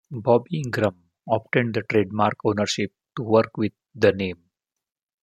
[0.09, 0.95] Bobby Ingram
[1.29, 4.49] obtained the trademark ownership to work with the name.